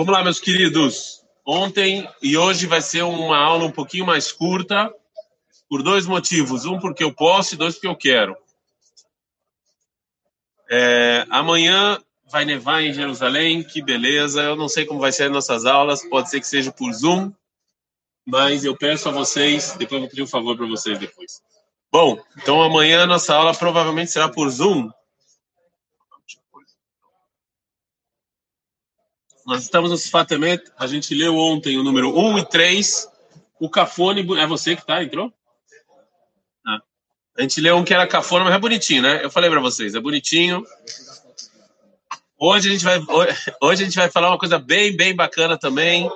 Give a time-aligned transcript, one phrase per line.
[0.00, 1.22] Vamos lá, meus queridos.
[1.46, 4.90] Ontem e hoje vai ser uma aula um pouquinho mais curta,
[5.68, 6.64] por dois motivos.
[6.64, 8.34] Um, porque eu posso, e dois, porque eu quero.
[10.70, 14.40] É, amanhã vai nevar em Jerusalém, que beleza.
[14.40, 17.30] Eu não sei como vai ser as nossas aulas, pode ser que seja por Zoom,
[18.24, 21.42] mas eu peço a vocês, depois vou pedir um favor para vocês depois.
[21.92, 24.90] Bom, então amanhã a nossa aula provavelmente será por Zoom.
[29.50, 33.08] Nós estamos no Sfatemet, a gente leu ontem o número 1 e 3.
[33.58, 35.34] O Cafone, é você que tá, entrou?
[36.64, 36.80] Ah.
[37.36, 39.24] A gente leu um que era cafona, mas é bonitinho, né?
[39.24, 40.64] Eu falei para vocês, é bonitinho.
[42.38, 43.00] Hoje a gente vai
[43.60, 46.08] hoje a gente vai falar uma coisa bem, bem bacana também.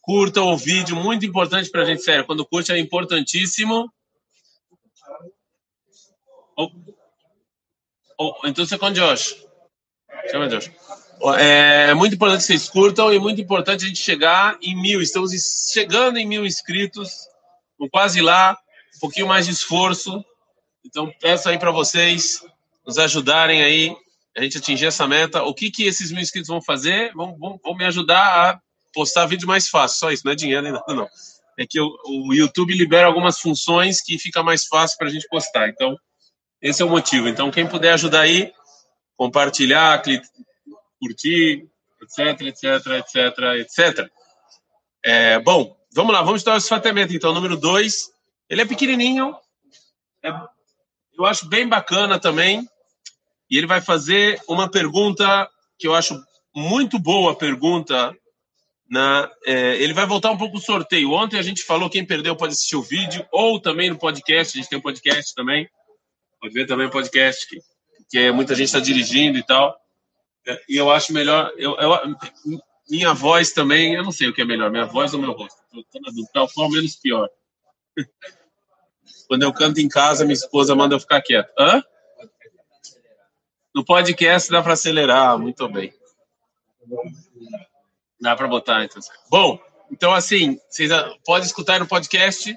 [0.00, 2.24] Curta o vídeo, muito importante para a gente, sério.
[2.24, 3.92] Quando curte é importantíssimo.
[6.56, 6.70] Oh.
[8.16, 9.44] Oh, então você com Josh.
[10.30, 10.70] Chama Josh.
[11.38, 15.00] É muito importante que vocês curtam e muito importante a gente chegar em mil.
[15.00, 15.32] Estamos
[15.72, 17.10] chegando em mil inscritos,
[17.90, 18.56] quase lá,
[18.96, 20.24] um pouquinho mais de esforço.
[20.84, 22.42] Então peço aí para vocês
[22.86, 23.96] nos ajudarem aí
[24.36, 25.42] a gente atingir essa meta.
[25.42, 27.12] O que que esses mil inscritos vão fazer?
[27.14, 28.60] Vão, vão, vão me ajudar a
[28.92, 29.98] postar vídeo mais fácil.
[29.98, 31.08] Só isso, não é dinheiro nem nada, não.
[31.58, 35.26] É que o, o YouTube libera algumas funções que fica mais fácil para a gente
[35.28, 35.68] postar.
[35.68, 35.96] Então
[36.60, 37.28] esse é o motivo.
[37.28, 38.52] Então, quem puder ajudar aí,
[39.16, 40.02] compartilhar,
[41.00, 41.68] curtir,
[42.02, 44.10] etc, etc, etc, etc.
[45.04, 47.32] É, bom, vamos lá, vamos estudar o esfatamento, então.
[47.32, 48.10] Número 2,
[48.48, 49.36] ele é pequenininho,
[50.22, 50.30] é,
[51.18, 52.68] eu acho bem bacana também,
[53.50, 56.20] e ele vai fazer uma pergunta que eu acho
[56.54, 58.16] muito boa pergunta.
[58.88, 61.10] Na, é, ele vai voltar um pouco o sorteio.
[61.10, 64.60] Ontem a gente falou, quem perdeu pode assistir o vídeo, ou também no podcast, a
[64.60, 65.68] gente tem um podcast também,
[66.40, 67.58] Pode ver também o podcast, que,
[68.10, 69.76] que muita gente está dirigindo e tal.
[70.68, 71.52] E eu acho melhor.
[71.56, 72.16] Eu, eu,
[72.88, 75.58] minha voz também, eu não sei o que é melhor, minha voz ou meu rosto.
[75.74, 77.28] Estou na dúvida, tal qual menos pior.
[79.26, 81.52] Quando eu canto em casa, minha esposa manda eu ficar quieto.
[81.58, 81.82] Hã?
[83.74, 85.92] No podcast dá para acelerar, muito bem.
[88.20, 89.02] Dá para botar, então.
[89.28, 90.90] Bom, então assim, vocês
[91.24, 92.56] podem escutar no podcast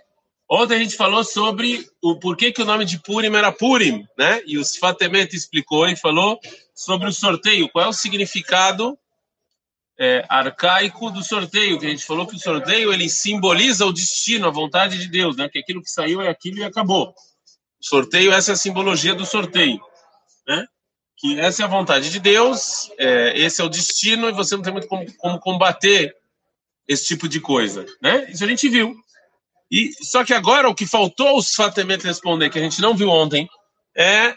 [0.51, 4.41] Ontem a gente falou sobre o porquê que o nome de Purim era Purim, né?
[4.47, 6.39] E o Sfatemet explicou e falou
[6.73, 8.97] sobre o sorteio, qual é o significado
[9.99, 14.47] é, arcaico do sorteio, que a gente falou que o sorteio ele simboliza o destino,
[14.47, 15.47] a vontade de Deus, né?
[15.49, 17.09] Que aquilo que saiu é aquilo e acabou.
[17.79, 19.79] O sorteio, essa é a simbologia do sorteio,
[20.47, 20.65] né?
[21.15, 24.63] Que essa é a vontade de Deus, é, esse é o destino e você não
[24.63, 26.15] tem muito como, como combater
[26.87, 28.31] esse tipo de coisa, né?
[28.31, 28.95] Isso a gente viu.
[29.71, 33.09] E só que agora o que faltou os Fatemet responder, que a gente não viu
[33.09, 33.47] ontem,
[33.95, 34.33] é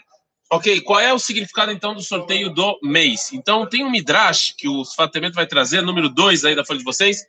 [0.51, 3.33] ok, qual é o significado então do sorteio do mês?
[3.33, 6.85] Então tem um Midrash que o Fatemet vai trazer, número 2 aí da folha de
[6.85, 7.23] vocês.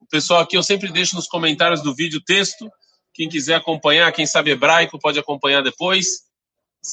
[0.00, 2.70] O pessoal aqui eu sempre deixo nos comentários do vídeo o texto.
[3.12, 6.22] Quem quiser acompanhar, quem sabe hebraico, pode acompanhar depois.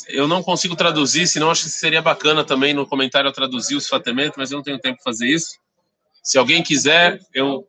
[0.09, 3.88] Eu não consigo traduzir, senão acho que seria bacana também no comentário eu traduzir os
[3.88, 5.58] Fatemet, mas eu não tenho tempo para fazer isso.
[6.22, 7.66] Se alguém quiser, eu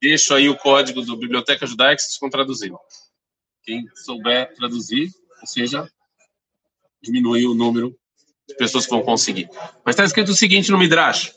[0.00, 2.72] Deixo aí o código do Biblioteca Judaica, vocês vão traduzir.
[3.64, 5.10] Quem souber traduzir,
[5.40, 5.90] ou seja,
[7.02, 7.98] diminui o número
[8.48, 9.48] de pessoas que vão conseguir.
[9.84, 11.34] Mas está escrito o seguinte no Midrash.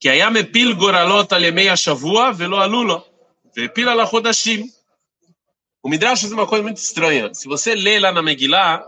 [0.00, 3.04] Que aí mepil goralot alemei a shavua velo alulo.
[3.54, 4.68] Vepil alachodashim.
[5.82, 7.32] O Midrash faz uma coisa muito estranha.
[7.32, 8.84] Se você lê lá na Megillah,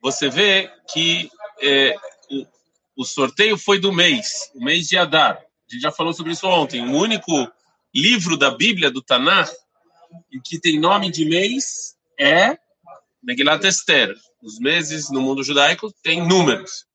[0.00, 1.28] você vê que
[1.60, 1.96] é,
[2.30, 5.45] o, o sorteio foi do mês, o mês de Adar.
[5.68, 6.80] A gente já falou sobre isso ontem.
[6.86, 7.50] O único
[7.94, 9.50] livro da Bíblia, do Tanakh,
[10.44, 12.58] que tem nome de mês é
[13.22, 14.14] Megilat Esther.
[14.42, 16.86] Os meses no mundo judaico têm números.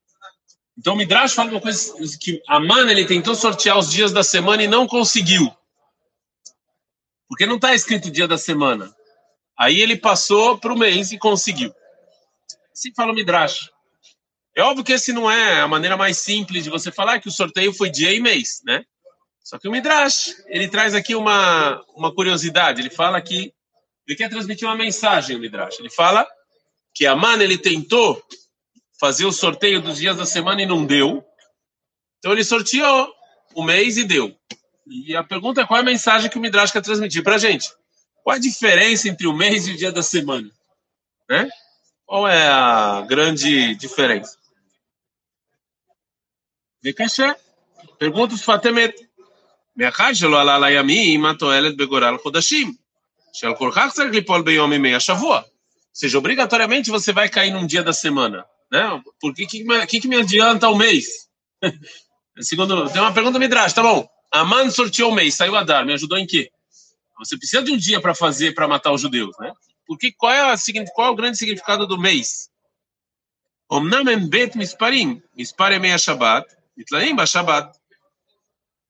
[0.78, 4.68] Então, Midrash fala uma coisa que Aman ele tentou sortear os dias da semana e
[4.68, 5.54] não conseguiu.
[7.28, 8.94] Porque não está escrito dia da semana.
[9.58, 11.74] Aí ele passou para o mês e conseguiu.
[12.74, 13.70] Assim fala o Midrash.
[14.56, 17.31] É óbvio que esse não é a maneira mais simples de você falar que o
[17.31, 18.83] sorteio foi dia e mês, né?
[19.44, 22.81] Só que o Midrash, ele traz aqui uma, uma curiosidade.
[22.81, 23.53] Ele fala que
[24.07, 25.80] ele quer transmitir uma mensagem, o Midrash.
[25.80, 26.27] Ele fala
[26.94, 28.21] que a Man, ele tentou
[29.00, 31.25] fazer o sorteio dos dias da semana e não deu.
[32.19, 33.12] Então ele sorteou
[33.56, 34.36] o mês e deu.
[34.86, 37.71] E a pergunta é qual é a mensagem que o Midrash quer transmitir para gente?
[38.24, 40.50] Qual a diferença entre o mês e o dia da semana?
[41.30, 41.50] Né?
[42.06, 44.41] Qual é a grande diferença?
[46.85, 47.31] וקשה.
[48.03, 49.00] pergunta שפת אמת.
[49.76, 52.75] מאחר שלא עלה על הימים, התועלת בגורל חודשים,
[53.32, 55.41] שעל כל כך צריך ליפול ביום ימי השבוע.
[55.41, 58.44] Ou seja, obrigatoriamente você vai cair num dia da semana.
[58.70, 59.03] Né?
[59.19, 61.06] Por que, que, que, que me adianta o mês?
[62.41, 64.06] Segundo, tem uma pergunta do Midrash, tá bom.
[64.31, 66.50] Aman sorteou o mês, saiu a dar, me ajudou em quê?
[67.19, 69.50] Você precisa de um dia para fazer, para matar os judeus, né?
[69.87, 70.56] Porque qual é, a,
[70.94, 72.50] qual é o grande significado do mês?
[73.70, 77.77] Omnam bet misparim, mispar meia Shabbat, mitlaim ba Shabbat.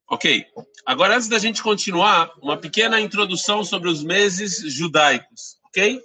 [0.08, 0.44] Ok.
[0.84, 6.00] Agora, antes da gente continuar, uma pequena introdução sobre os meses judaicos, ok?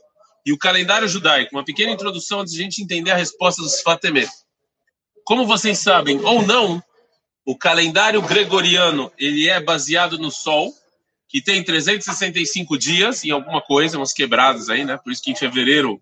[0.46, 3.82] E o calendário judaico, uma pequena introdução antes de a gente entender a resposta dos
[3.82, 4.30] Fatemet.
[5.26, 6.82] Como vocês sabem ou não,
[7.46, 10.74] o calendário gregoriano ele é baseado no Sol,
[11.28, 14.98] que tem 365 dias em alguma coisa, umas quebradas aí, né?
[14.98, 16.02] Por isso que em fevereiro,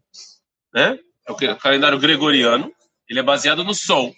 [0.72, 1.00] né?
[1.28, 2.72] É o calendário gregoriano,
[3.10, 4.14] ele é baseado no Sol.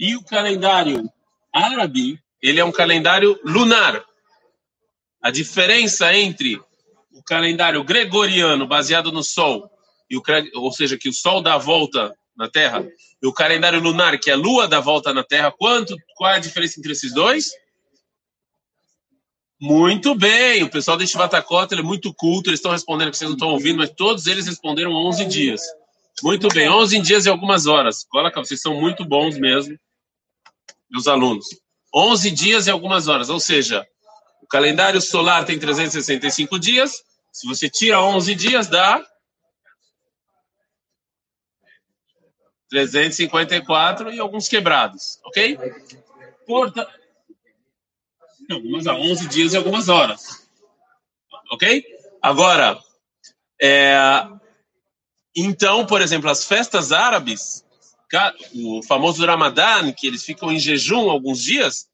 [0.00, 1.12] E o calendário
[1.52, 4.02] árabe, ele é um calendário lunar.
[5.22, 6.56] A diferença entre
[7.12, 9.70] o calendário gregoriano baseado no Sol,
[10.08, 10.22] e o,
[10.54, 12.82] ou seja, que o Sol dá a volta na Terra,
[13.22, 16.32] e o calendário lunar, que é a Lua dá a volta na Terra, quanto, qual
[16.32, 17.50] é a diferença entre esses dois?
[19.60, 23.36] Muito bem, o pessoal da Estivatacota é muito culto, eles estão respondendo que vocês não
[23.36, 25.60] estão ouvindo, mas todos eles responderam 11 dias.
[26.22, 28.02] Muito bem, 11 dias e algumas horas.
[28.04, 29.78] Coloca, vocês são muito bons mesmo,
[30.90, 31.46] meus alunos.
[31.94, 33.86] 11 dias e algumas horas, ou seja,
[34.42, 37.02] o calendário solar tem 365 dias,
[37.32, 39.04] se você tira 11 dias, dá
[42.68, 45.58] 354 e alguns quebrados, ok?
[46.46, 46.88] Porta,
[48.50, 50.48] algumas a 11 dias e algumas horas.
[51.52, 51.84] Ok?
[52.22, 52.78] Agora,
[53.60, 53.96] é,
[55.34, 57.64] então, por exemplo, as festas árabes,
[58.54, 61.86] o famoso Ramadã, que eles ficam em jejum alguns dias,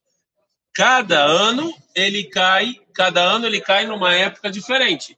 [0.75, 5.17] cada ano ele cai, cada ano ele cai numa época diferente.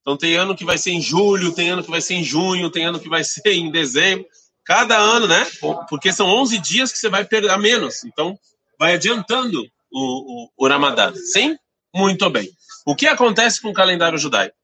[0.00, 2.70] Então tem ano que vai ser em julho, tem ano que vai ser em junho,
[2.70, 4.26] tem ano que vai ser em dezembro.
[4.64, 5.44] Cada ano, né?
[5.88, 8.04] Porque são 11 dias que você vai perder a menos.
[8.04, 8.38] Então
[8.78, 9.60] vai adiantando
[9.92, 11.12] o, o, o Ramadã.
[11.14, 11.56] Sim?
[11.94, 12.48] Muito bem.
[12.86, 14.56] O que acontece com o calendário judaico?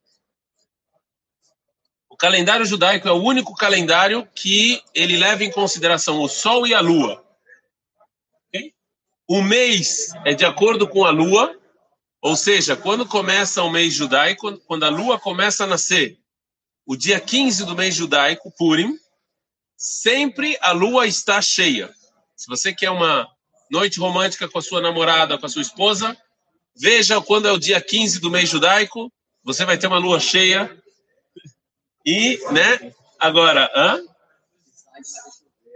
[2.18, 6.80] Calendário judaico é o único calendário que ele leva em consideração o Sol e a
[6.80, 7.24] Lua.
[9.28, 11.56] O mês é de acordo com a Lua,
[12.20, 16.18] ou seja, quando começa o mês judaico, quando a Lua começa a nascer,
[16.84, 18.98] o dia 15 do mês judaico, Purim,
[19.76, 21.94] sempre a Lua está cheia.
[22.34, 23.28] Se você quer uma
[23.70, 26.16] noite romântica com a sua namorada, com a sua esposa.
[26.76, 29.12] Veja quando é o dia 15 do mês judaico,
[29.42, 30.70] você vai ter uma lua cheia.
[32.08, 32.94] E, né?
[33.20, 34.00] Agora, hã?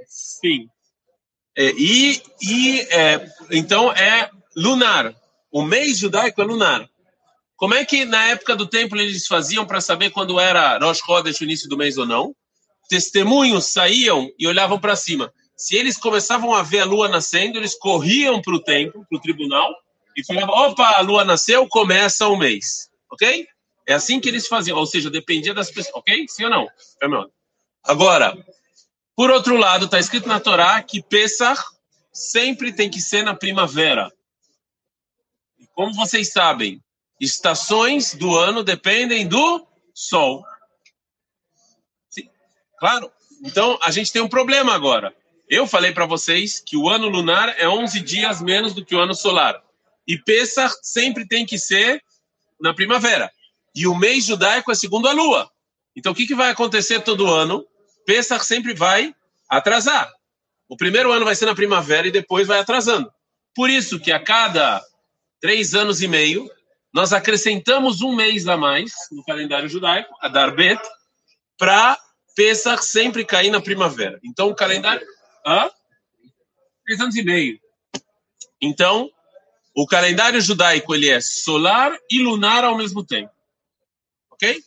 [0.08, 0.67] Sim.
[1.55, 5.14] É, e e é, então é lunar.
[5.50, 6.88] O mês judaico é lunar.
[7.55, 11.43] Como é que na época do templo eles faziam para saber quando era Rosh Chodesh,
[11.43, 12.35] o início do mês ou não?
[12.88, 15.31] Testemunhos saíam e olhavam para cima.
[15.55, 19.20] Se eles começavam a ver a lua nascendo, eles corriam para o templo, para o
[19.20, 19.70] tribunal,
[20.17, 22.88] e falavam: opa, a lua nasceu, começa o mês.
[23.11, 23.46] Ok?
[23.87, 25.96] É assim que eles faziam, ou seja, dependia das pessoas.
[25.96, 26.26] Ok?
[26.29, 27.31] Sim ou não?
[27.84, 28.37] Agora,
[29.17, 31.61] por outro lado, está escrito na Torá que Pesach
[32.12, 34.12] sempre tem que ser na primavera.
[35.58, 36.82] E como vocês sabem,
[37.20, 40.44] estações do ano dependem do sol.
[42.08, 42.28] Sim,
[42.78, 43.12] claro.
[43.44, 45.14] Então, a gente tem um problema agora.
[45.49, 49.00] Eu falei para vocês que o ano lunar é 11 dias menos do que o
[49.00, 49.62] ano solar.
[50.06, 52.02] E Pesach sempre tem que ser
[52.61, 53.30] na primavera.
[53.75, 55.50] E o mês judaico é segundo a lua.
[55.97, 57.67] Então, o que, que vai acontecer todo ano?
[58.07, 59.14] Pesach sempre vai
[59.49, 60.11] atrasar.
[60.69, 63.11] O primeiro ano vai ser na primavera e depois vai atrasando.
[63.55, 64.83] Por isso que a cada
[65.41, 66.50] três anos e meio,
[66.93, 70.81] nós acrescentamos um mês a mais no calendário judaico, a Darbet,
[71.59, 71.99] para
[72.35, 74.19] Pesach sempre cair na primavera.
[74.25, 75.07] Então, o calendário
[75.47, 75.69] Hã?
[76.85, 77.59] Três anos e meio.
[78.61, 79.11] Então,
[79.75, 83.33] o calendário judaico ele é solar e lunar ao mesmo tempo.
[84.42, 84.61] Ok?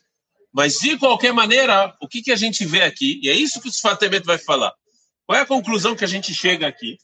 [0.53, 3.67] Mas, de qualquer maneira, o que, que a gente vê aqui, e é isso que
[3.67, 4.74] o Sfatemet vai falar.
[5.25, 6.98] Qual é a conclusão que a gente chega aqui?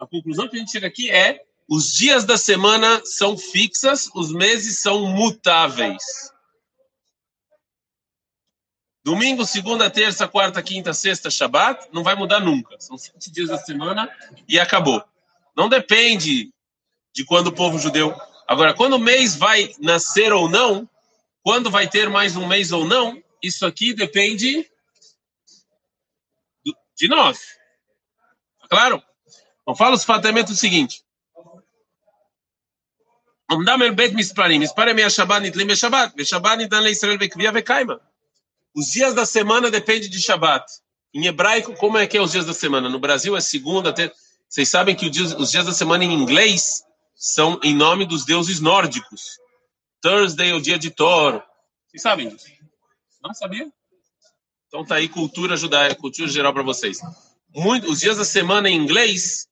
[0.00, 4.32] A conclusão que a gente chega aqui é os dias da semana são fixas, os
[4.32, 6.02] meses são mutáveis.
[9.04, 12.74] Domingo, segunda, terça, quarta, quinta, sexta, Shabat, não vai mudar nunca.
[12.80, 14.10] São sete dias da semana
[14.48, 15.04] e acabou.
[15.56, 16.50] Não depende
[17.14, 18.18] de quando o povo judeu.
[18.46, 20.88] Agora, quando o mês vai nascer ou não,
[21.42, 23.22] quando vai ter mais um mês ou não?
[23.42, 24.68] Isso aqui depende
[26.96, 27.38] de nós.
[28.60, 29.02] Tá claro?
[29.62, 31.02] Então fala os fatamento o seguinte.
[33.50, 33.54] É
[38.78, 40.64] os dias da semana dependem de Shabat.
[41.14, 42.88] Em hebraico, como é que é os dias da semana?
[42.88, 44.14] No Brasil é segunda, terça.
[44.48, 49.38] Vocês sabem que os dias da semana em inglês são em nome dos deuses nórdicos.
[50.00, 51.42] Thursday é o dia de Thor.
[51.86, 52.46] Vocês sabem disso?
[53.22, 53.70] Não sabia?
[54.68, 56.98] Então tá aí cultura judaica, cultura geral para vocês.
[57.54, 59.48] Muito, os dias da semana em inglês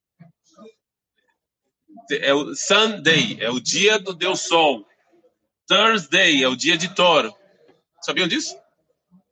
[2.10, 4.86] é o Sunday, é o dia do Deus Sol.
[5.66, 7.34] Thursday é o dia de Thor.
[8.02, 8.56] Sabiam disso?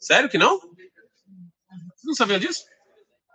[0.00, 0.58] Sério que não?
[0.58, 2.64] Vocês não sabiam disso?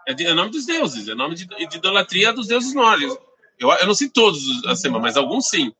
[0.08, 3.18] É, de, é nome dos deuses, é nome de, de idolatria dos deuses nórdicos.
[3.58, 5.74] Eu, eu não sei todos a semana, mas alguns sim.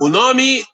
[0.00, 0.64] O nome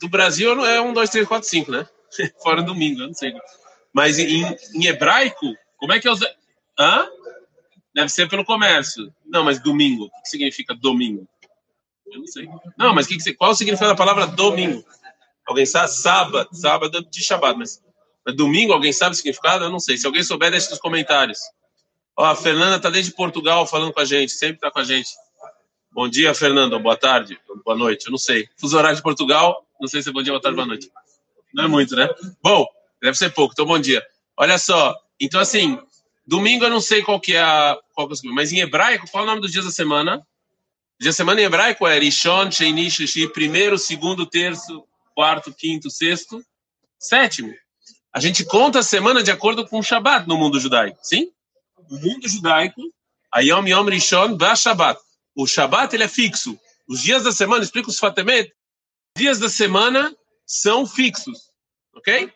[0.00, 1.86] do Brasil é um, dois, três, quatro, cinco, né?
[2.42, 3.34] Fora domingo, eu não sei.
[3.92, 4.44] Mas em,
[4.74, 6.20] em hebraico, como é que é os.
[6.78, 7.08] Hã?
[7.94, 9.12] Deve ser pelo comércio.
[9.26, 10.04] Não, mas domingo.
[10.04, 11.28] O que significa domingo?
[12.06, 12.48] Eu não sei.
[12.78, 14.84] Não, mas que que, qual o significado da palavra domingo?
[15.46, 15.90] Alguém sabe?
[15.90, 16.48] Sábado.
[16.52, 17.58] Sábado de Shabbat.
[17.58, 17.82] Mas,
[18.24, 19.64] mas domingo, alguém sabe o significado?
[19.64, 19.98] Eu não sei.
[19.98, 21.40] Se alguém souber, deixe nos comentários.
[22.16, 24.32] Ó, a Fernanda está desde Portugal falando com a gente.
[24.32, 25.10] Sempre está com a gente.
[25.92, 26.78] Bom dia, Fernanda.
[26.78, 27.38] Boa tarde.
[27.64, 28.06] Boa noite.
[28.06, 28.48] Eu não sei.
[28.56, 29.66] Fuso horário de Portugal.
[29.80, 30.90] Não sei se é bom dia, boa tarde, boa noite.
[31.52, 32.08] Não é muito, né?
[32.42, 32.66] Bom,
[33.02, 33.52] deve ser pouco.
[33.52, 34.04] Então, bom dia.
[34.36, 34.94] Olha só.
[35.18, 35.78] Então, assim,
[36.24, 37.76] domingo eu não sei qual que é a...
[37.92, 40.24] Qual que é mas em hebraico, qual é o nome dos dias da semana?
[40.98, 46.44] Dia da semana em hebraico é Rishon, Sheini, Shishi, primeiro, segundo, terço, quarto, quinto, sexto,
[46.98, 47.52] sétimo.
[48.12, 51.32] A gente conta a semana de acordo com o Shabat no mundo judaico, sim?
[51.88, 52.80] O mundo judaico,
[53.32, 55.00] Ayom Yom Rishon, Ba Shabat.
[55.40, 56.60] O Shabat ele é fixo.
[56.86, 58.52] Os dias da semana, explica os Fatemet,
[59.16, 61.50] dias da semana são fixos,
[61.94, 62.30] ok?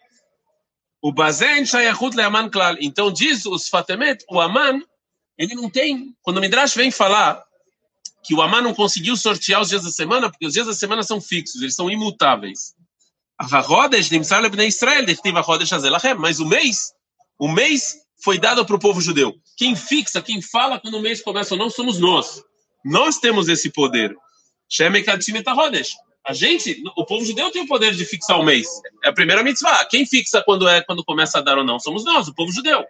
[1.02, 2.76] O Bazen Shayachut Leaman Klal.
[2.80, 4.80] Então diz os Fatemet, o Aman,
[5.36, 6.16] ele não tem.
[6.22, 7.44] Quando o Midrash vem falar
[8.24, 11.02] que o Aman não conseguiu sortear os dias da semana, porque os dias da semana
[11.02, 12.74] são fixos, eles são imutáveis.
[16.18, 16.94] Mas o mês,
[17.38, 19.34] o mês foi dado para o povo judeu.
[19.58, 22.42] Quem fixa, quem fala quando o mês começa ou não, somos nós.
[22.84, 24.14] Nós temos esse poder.
[26.26, 28.66] A gente, o povo judeu tem o poder de fixar o mês.
[29.02, 29.84] É a primeira mitzvah.
[29.86, 31.78] Quem fixa quando é quando começa a dar ou não?
[31.78, 32.84] Somos nós, o povo judeu.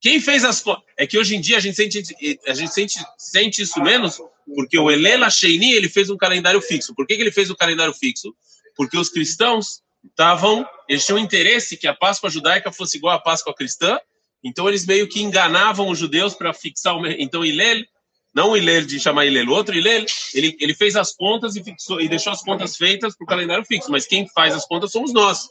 [0.00, 0.82] Quem fez as coisas?
[0.96, 2.02] É que hoje em dia a gente sente,
[2.46, 4.20] a gente sente, sente isso menos
[4.54, 6.94] porque o Elela Sheini ele fez um calendário fixo.
[6.94, 8.34] Por que, que ele fez o um calendário fixo?
[8.76, 13.54] Porque os cristãos estavam, eles tinham interesse que a Páscoa judaica fosse igual à Páscoa
[13.54, 13.98] cristã.
[14.42, 17.84] Então eles meio que enganavam os judeus para fixar o então Ilel
[18.33, 21.63] não o Ilel de chamar Ilel, o outro Ilel, ele, ele fez as contas e,
[21.63, 24.91] fixou, e deixou as contas feitas para o calendário fixo, mas quem faz as contas
[24.91, 25.47] somos nós,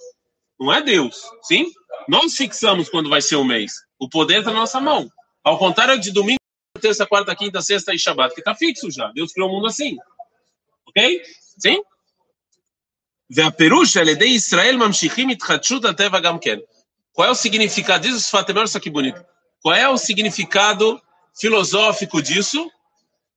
[0.59, 1.71] não é Deus, sim?
[2.09, 5.09] Nós fixamos quando vai ser o mês, o poder está na nossa mão.
[5.45, 6.39] Ao contrário de domingo,
[6.81, 9.97] terça, quarta, quinta, sexta e Shabat, que está fixo já, Deus criou o mundo assim,
[10.89, 11.23] ok?
[11.59, 11.83] Sim?
[13.35, 16.59] והפירוש על ידי ישראל ממשיכים התחדשות הטבע גם כן.
[17.15, 18.31] Qual é o significado disso?
[18.31, 19.23] Fatemel, isso aqui bonito.
[19.63, 21.01] Qual é o significado
[21.39, 22.71] filosófico disso,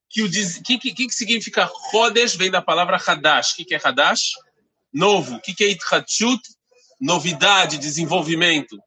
[0.09, 3.51] que o que, que, que significa Chodesh vem da palavra Hadash.
[3.51, 4.31] O que, que é Hadash?
[4.93, 5.35] Novo.
[5.35, 6.41] O que, que é Itchachut?
[7.01, 8.79] Novidade, desenvolvimento.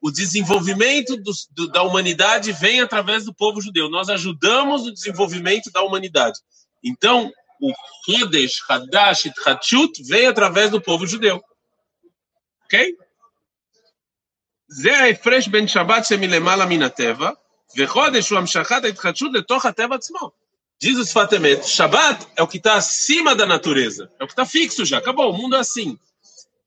[0.00, 3.88] O desenvolvimento do, do, da humanidade vem através do povo judeu.
[3.88, 6.38] Nós ajudamos o desenvolvimento da humanidade.
[6.84, 7.72] Então, o
[8.04, 11.42] Chodesh, Hadash, Itchachut vem através do povo judeu.
[12.64, 12.96] Ok?
[14.72, 17.30] זה ההפרש בין שבת שמלמעלה מן הטבע
[17.76, 20.42] וחודש הוא המשכת ההתחדשות לתוך הטבע עצמו.
[20.82, 24.44] Diz os Fatemet, Shabbat é o que está acima da natureza, é o que está
[24.44, 25.96] fixo já, acabou, o mundo é assim.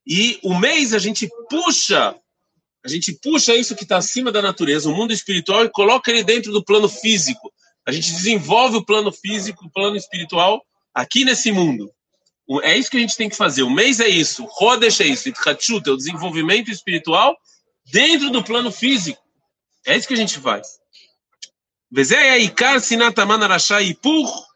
[0.08, 2.16] E o mês a gente puxa,
[2.86, 6.24] a gente puxa isso que está acima da natureza, o mundo espiritual, e coloca ele
[6.24, 7.52] dentro do plano físico.
[7.86, 11.92] A gente desenvolve o plano físico, o plano espiritual aqui nesse mundo.
[12.64, 13.64] É isso que a gente tem que fazer.
[13.64, 17.36] O mês é isso, Rodesh é isso, Itchachut é o desenvolvimento espiritual
[17.92, 19.22] dentro do plano físico.
[19.86, 20.79] É isso que a gente faz.
[21.96, 24.48] וזה היה עיקר שנאת המן הרשע היפוך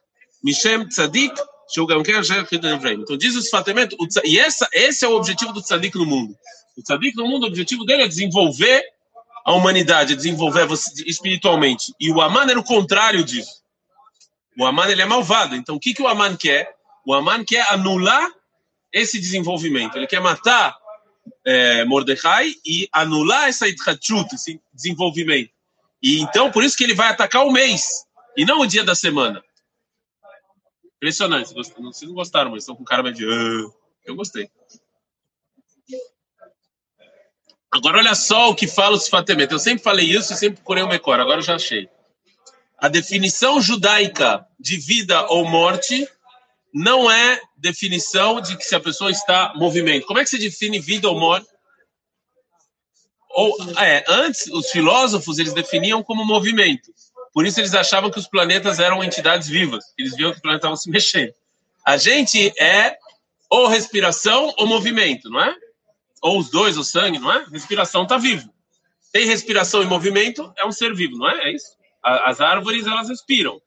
[0.44, 1.34] משם צדיק,
[1.70, 3.02] שהוא גם כן אשר חידון אברהם.
[3.02, 6.36] Então diz os fatamento, e essa, esse é o objetivo do tzadik no mundo.
[6.78, 8.84] O tzadik no mundo, o objetivo dele é desenvolver
[9.46, 11.94] a humanidade, desenvolver você espiritualmente.
[12.00, 13.64] E o Aman era o contrário disso.
[14.58, 15.56] O Aman ele é malvado.
[15.56, 16.74] Então o que, que o Aman quer?
[17.06, 18.28] O Aman quer anular
[18.92, 19.96] esse desenvolvimento.
[19.96, 20.76] Ele quer matar
[21.46, 25.52] é, Mordecai e anular essa itchachut, esse desenvolvimento.
[26.05, 28.05] E então, por isso que ele vai atacar o mês,
[28.37, 29.43] e não o dia da semana.
[30.97, 31.55] Impressionante.
[31.55, 33.25] Vocês não gostaram, mas estão com cara de...
[33.25, 33.73] Uh,
[34.05, 34.51] eu gostei.
[37.73, 39.51] Agora, olha só o que fala os Fatemet.
[39.51, 41.19] Eu sempre falei isso e sempre procurei o Mecor.
[41.19, 41.89] Agora eu já achei.
[42.77, 46.07] A definição judaica de vida ou morte
[46.73, 50.07] não é definição de que se a pessoa está movimento.
[50.07, 51.49] Como é que se define vida ou morte?
[53.35, 56.93] Ou é, antes os filósofos eles definiam como movimento.
[57.33, 59.85] Por isso eles achavam que os planetas eram entidades vivas.
[59.99, 61.35] Eles viam que o planeta estava se mexendo.
[61.85, 62.97] A gente é
[63.51, 65.55] ou respiração ou movimento, não é?
[66.23, 67.45] Ou os dois, o sangue, não é?
[67.51, 68.49] Respiração está vivo.
[69.13, 71.49] Tem respiração e movimento, é um ser vivo, não é?
[71.49, 71.77] É isso.
[72.03, 73.61] As árvores, elas respiram.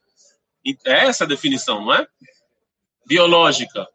[0.86, 2.08] É essa a definição, não é?
[3.06, 3.88] Biológica.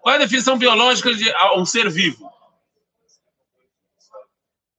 [0.00, 2.25] Qual é a definição biológica de um ser vivo?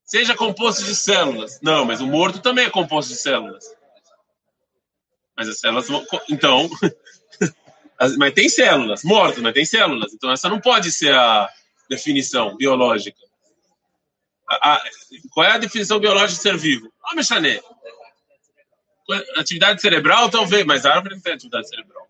[0.08, 1.60] Seja composto de células.
[1.62, 3.66] Não, mas o morto também é composto de células.
[5.36, 5.86] Mas as células.
[6.30, 6.70] Então.
[8.18, 9.04] mas tem células.
[9.04, 10.14] Morto, mas tem células.
[10.14, 11.50] Então essa não pode ser a
[11.90, 13.20] definição biológica.
[14.50, 14.84] A, a,
[15.34, 16.90] qual é a definição biológica de ser vivo?
[17.04, 17.60] Ah, Mechané.
[19.36, 22.08] Atividade cerebral, talvez, mas a árvore não tem atividade cerebral.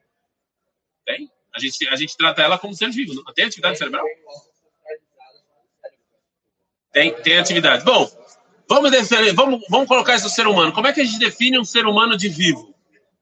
[1.04, 1.32] Tem?
[1.51, 3.16] A gente, a gente trata ela como ser vivo.
[3.16, 4.06] Não tem atividade cerebral?
[6.98, 7.86] Tem, tem atividade.
[7.86, 8.10] Bom,
[8.68, 10.74] vamos, definir, vamos, vamos colocar isso no ser humano.
[10.74, 12.74] Como é que a gente define um ser humano de vivo?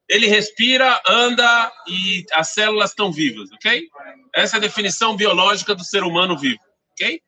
[0.08, 3.90] Ele respira, anda e as células estão vivas, ok?
[4.34, 6.62] Essa é a definição biológica do ser humano vivo,
[6.94, 7.20] ok?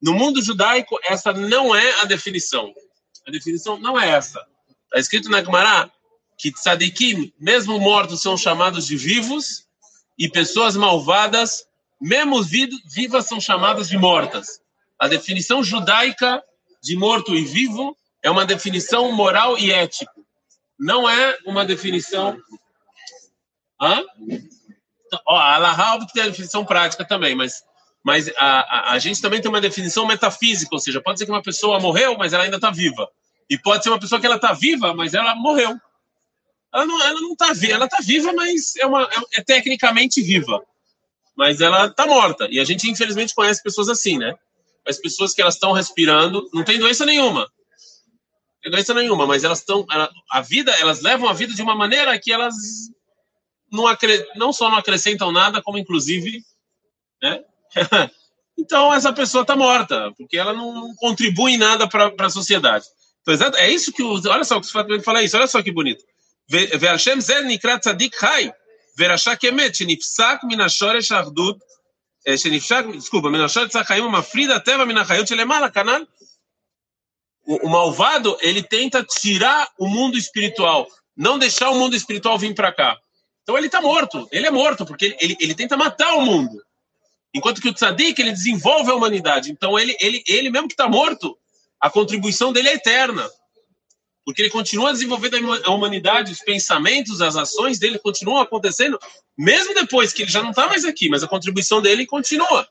[0.00, 2.72] No mundo judaico, essa não é a definição.
[3.26, 4.38] A definição não é essa.
[4.84, 5.90] Está escrito na Gemara
[6.38, 9.66] que tzadikim, mesmo mortos, são chamados de vivos
[10.16, 11.64] e pessoas malvadas,
[12.00, 14.64] mesmo vivas, são chamadas de mortas.
[14.98, 16.42] A definição judaica
[16.82, 20.10] de morto e vivo é uma definição moral e ética.
[20.78, 22.36] Não é uma definição.
[23.80, 24.04] Hã?
[25.26, 27.62] Ó, a Allahá tem a definição prática também, mas,
[28.04, 31.30] mas a, a, a, gente também tem uma definição metafísica, ou seja, pode ser que
[31.30, 33.08] uma pessoa morreu, mas ela ainda está viva.
[33.48, 35.78] E pode ser uma pessoa que ela está viva, mas ela morreu.
[36.74, 40.20] Ela não, ela não está viva, ela está viva, mas é, uma, é, é tecnicamente
[40.20, 40.62] viva.
[41.36, 42.48] Mas ela está morta.
[42.50, 44.34] E a gente, infelizmente, conhece pessoas assim, né?
[44.86, 47.50] as pessoas que elas estão respirando, não tem doença nenhuma.
[48.62, 49.84] Tem doença nenhuma, mas elas estão.
[50.30, 52.54] A vida, elas levam a vida de uma maneira que elas
[53.70, 56.42] não, acre, não só não acrescentam nada, como inclusive.
[57.22, 57.42] Né?
[58.58, 62.84] então essa pessoa está morta, porque ela não contribui em nada para a sociedade.
[63.22, 64.02] Então, exato, é isso que.
[64.02, 66.02] Olha só que o Sfatman fala isso, olha só que bonito.
[66.50, 68.52] Ve'ashem zer nikrat tzadik hai,
[68.96, 69.50] verashak
[70.44, 71.60] minashoresh ardut
[72.27, 76.05] השורש האחדות שנפשק, desculpa, מנשל צר חיים ומפריד הטבע מן החיות שלמעלה, canal.
[77.43, 82.53] O, o malvado, ele tenta tirar o mundo espiritual, não deixar o mundo espiritual vir
[82.53, 82.97] para cá.
[83.41, 86.61] Então ele está morto, ele é morto, porque ele, ele, ele, tenta matar o mundo.
[87.33, 89.51] Enquanto que o tzadik, ele desenvolve a humanidade.
[89.51, 91.35] Então ele, ele, ele mesmo que está morto,
[91.79, 93.27] a contribuição dele é eterna
[94.26, 98.98] porque ele continua desenvolvendo a humanidade, os pensamentos, as ações dele continuam acontecendo,
[99.38, 102.68] mesmo depois que ele já não está mais aqui, mas a contribuição dele continua.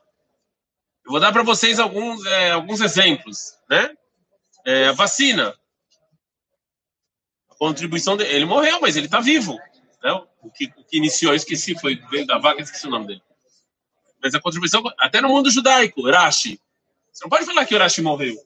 [1.02, 3.90] Eu vou dar para vocês alguns, é, alguns exemplos, né?
[4.66, 5.58] É, a vacina.
[7.48, 9.58] A contribuição dele, ele morreu, mas ele está vivo.
[10.04, 10.12] Né?
[10.42, 13.22] O, que, o que iniciou, eu esqueci, foi veio da vaca, esqueci o nome dele.
[14.22, 16.60] Mas a contribuição, até no mundo judaico, Rashi.
[17.10, 18.36] Você não pode falar que o Rashi morreu.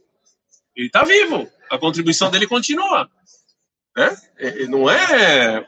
[0.77, 3.10] Ele está vivo a contribuição dele continua.
[3.95, 4.17] Né?
[4.69, 5.65] Não é.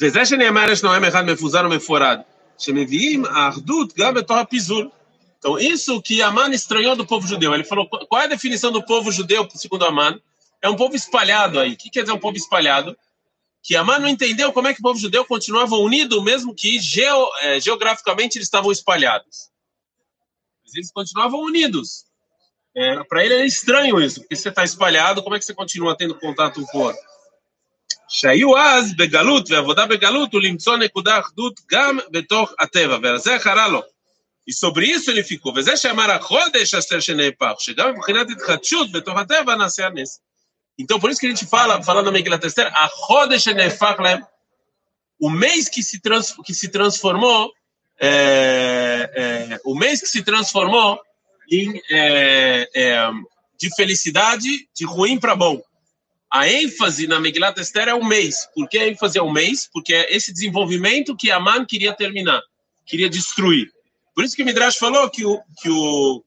[0.00, 2.18] וזה שנאמר יש נואם אחד מפוזר ומפורד,
[2.58, 4.84] שמביאים האחדות גם בתוך הפיזור.
[5.38, 7.54] Então, isso que Aman estranhou do povo judeu.
[7.54, 10.20] Ele falou, qual é a definição do povo judeu, segundo Aman?
[10.60, 11.72] É um povo espalhado aí.
[11.72, 12.94] O que quer dizer um povo espalhado?
[13.62, 17.26] Que Aman não entendeu como é que o povo judeu continuava unido, mesmo que geo,
[17.40, 19.50] é, geograficamente eles estavam espalhados
[20.74, 22.04] eles continuavam unidos.
[22.76, 25.96] É, Para ele era estranho isso, porque você está espalhado, como é que você continua
[25.96, 27.10] tendo contato com o outro?
[28.12, 33.68] שהיו אז בגלות ועבודה בגלות הוא למצוא נקודה אחדות גם בתוך הטבע, ועל זה חרה
[33.68, 33.82] לו.
[34.50, 39.54] E sobre isso ele ficou, וזה שאמר החודש אסתר שנהפך, שגם מבחינת התחדשות בתוך הטבע
[39.54, 40.20] נעשה הנס.
[40.80, 43.98] Então, por isso que a gente fala, falando na Megilat Esther, a Chodesh Nefach,
[45.20, 47.52] o mês que se, trans, que se transformou
[47.99, 50.99] é, é, o mês que se transformou
[51.49, 53.11] em, é, é
[53.57, 55.61] de felicidade, de ruim para bom.
[56.31, 58.47] A ênfase na Megilat Esther é o mês.
[58.53, 59.69] Por que a ênfase é o mês?
[59.71, 62.41] Porque é esse desenvolvimento que Aman queria terminar,
[62.85, 63.71] queria destruir.
[64.13, 66.23] Por isso que o Midrash falou que o, que o,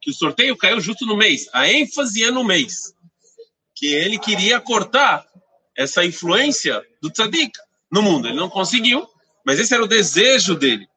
[0.00, 1.48] que o sorteio caiu justo no mês.
[1.52, 2.94] A ênfase é no mês.
[3.74, 5.26] Que ele queria cortar
[5.76, 7.52] essa influência do tzadik
[7.90, 8.28] no mundo.
[8.28, 9.06] Ele não conseguiu,
[9.46, 10.88] mas esse era o desejo dele,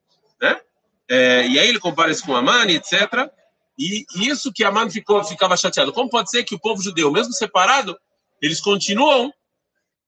[0.41, 0.59] né?
[1.07, 3.29] É, e aí ele compara isso com Amani, etc.
[3.77, 5.93] E, isso que Amani ficou, ficava chateado.
[5.93, 7.95] Como pode ser que o povo judeu, mesmo separado,
[8.41, 9.31] eles continuam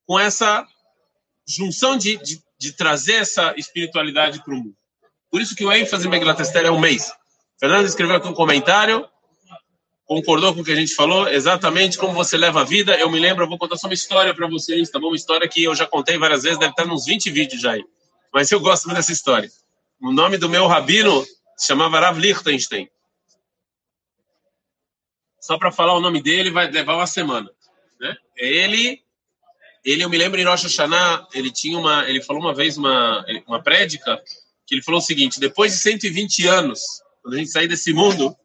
[0.08, 0.66] com essa
[1.48, 4.76] junção de, de, de trazer essa espiritualidade para o mundo?
[5.30, 7.14] Por isso que o ênfase em Megillat Esther é um mês.
[7.60, 9.08] Fernando escreveu aqui um comentário,
[10.04, 12.96] concordou com o que a gente falou, exatamente como você leva a vida.
[12.96, 15.08] Eu me lembro, eu vou contar só uma história para vocês, tá bom?
[15.08, 17.84] Uma história que eu já contei várias vezes, deve estar nos 20 vídeos já aí.
[18.34, 19.50] Mas eu gosto muito dessa história.
[20.02, 21.26] O nome do meu rabino
[21.58, 22.89] se chamava Rav Lichtenstein.
[25.39, 27.50] Só para falar o nome dele vai levar uma semana.
[28.00, 28.15] Né?
[28.38, 29.04] Ele,
[29.84, 33.26] ele, eu me lembro em Rosh Hashanah, ele tinha uma, ele falou uma vez uma,
[33.48, 34.22] uma prédica
[34.65, 36.82] que ele falou o seguinte: depois de 120 anos,
[37.22, 38.36] quando a gente sair desse mundo,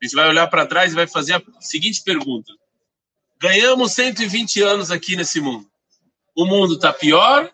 [0.00, 2.52] a gente vai olhar para trás e vai fazer a seguinte pergunta:
[3.38, 5.66] ganhamos 120 anos aqui nesse mundo.
[6.34, 7.52] O mundo está pior,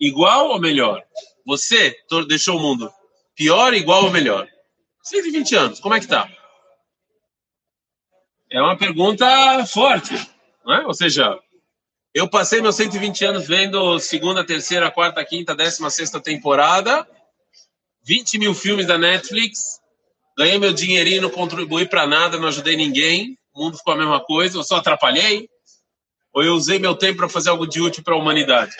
[0.00, 1.04] igual ou melhor?
[1.46, 1.94] Você
[2.26, 2.90] deixou o mundo
[3.36, 4.48] pior, igual ou melhor?
[5.02, 6.28] 120 anos, como é que tá?
[8.50, 10.14] É uma pergunta forte,
[10.64, 10.86] não é?
[10.86, 11.38] Ou seja,
[12.12, 17.06] eu passei meus 120 anos vendo segunda, terceira, quarta, quinta, décima, sexta temporada,
[18.02, 19.80] 20 mil filmes da Netflix,
[20.36, 24.20] ganhei meu dinheirinho, não contribuí para nada, não ajudei ninguém, o mundo ficou a mesma
[24.24, 25.48] coisa, eu só atrapalhei,
[26.32, 28.74] ou eu usei meu tempo para fazer algo de útil para a humanidade?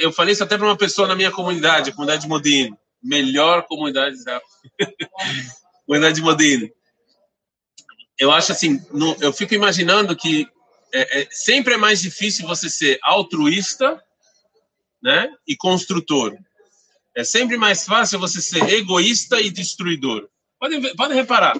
[0.00, 4.16] Eu, falei isso até para uma pessoa na minha comunidade, a comunidade de melhor comunidade,
[5.86, 6.72] comunidade de.
[8.18, 10.48] Eu acho assim, no, eu fico imaginando que
[10.92, 14.02] é, é, sempre é mais difícil você ser altruísta,
[15.00, 16.36] né, e construtor.
[17.16, 20.28] É sempre mais fácil você ser egoísta e destruidor.
[20.58, 21.58] Podem, podem reparar.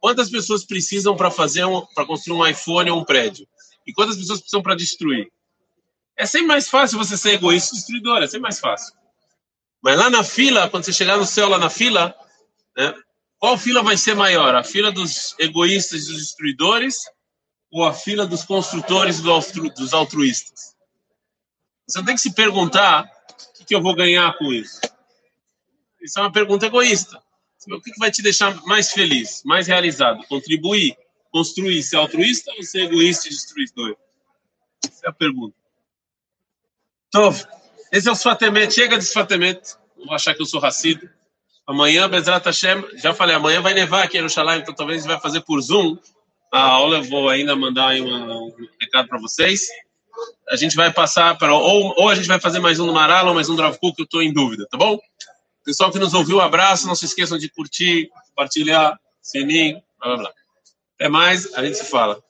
[0.00, 3.46] Quantas pessoas precisam para fazer um, para construir um iPhone ou um prédio?
[3.86, 5.30] E quantas pessoas precisam para destruir?
[6.16, 8.94] É sempre mais fácil você ser egoísta e destruidor, é sempre mais fácil.
[9.82, 12.14] Mas lá na fila, quando você chegar no céu lá na fila,
[12.76, 12.94] né,
[13.38, 14.54] qual fila vai ser maior?
[14.54, 16.96] A fila dos egoístas e dos destruidores
[17.70, 19.22] ou a fila dos construtores e
[19.70, 20.74] dos altruístas?
[21.86, 23.04] Você tem que se perguntar
[23.60, 24.80] o que eu vou ganhar com isso.
[26.00, 27.22] Isso é uma pergunta egoísta.
[27.68, 30.26] O que vai te deixar mais feliz, mais realizado?
[30.26, 30.96] Contribuir,
[31.30, 33.96] construir, ser altruísta ou ser egoísta e destruidor?
[34.86, 35.63] Essa é a pergunta.
[37.14, 37.32] Então,
[37.92, 38.74] esse é o Sfatemet.
[38.74, 39.60] Chega de Sfatemet.
[39.96, 41.08] Vou achar que eu sou racido.
[41.64, 45.12] Amanhã, Bezrat Hashem, já falei, amanhã vai nevar aqui em Jerusalém, então talvez a gente
[45.12, 45.96] vai fazer por Zoom.
[46.52, 49.62] A aula eu vou ainda mandar aí uma, um recado para vocês.
[50.50, 51.54] A gente vai passar para.
[51.54, 53.78] Ou, ou a gente vai fazer mais um no Marala ou mais um do Rav
[53.78, 54.98] Kuk, eu estou em dúvida, tá bom?
[55.64, 56.84] Pessoal que nos ouviu, um abraço.
[56.88, 60.32] Não se esqueçam de curtir, compartilhar, sininho, blá blá blá.
[60.96, 62.20] Até mais, a gente se fala.